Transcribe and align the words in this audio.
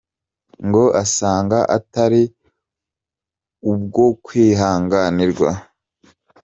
Ngo 0.65 0.83
asanga 1.03 1.59
atari 1.77 2.21
ubwo 3.71 4.05
kwihanganirwa. 4.25 5.49